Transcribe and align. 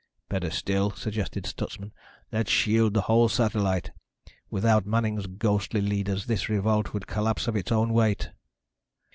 "Better 0.29 0.49
still," 0.49 0.89
suggested 0.89 1.45
Stutsman, 1.45 1.91
"let's 2.31 2.49
shield 2.49 2.95
the 2.95 3.01
whole 3.01 3.29
satellite. 3.29 3.91
Without 4.49 4.83
Manning's 4.87 5.27
ghostly 5.27 5.79
leaders, 5.81 6.25
this 6.25 6.49
revolt 6.49 6.91
would 6.91 7.05
collapse 7.05 7.47
of 7.47 7.55
its 7.55 7.71
own 7.71 7.93
weight." 7.93 8.31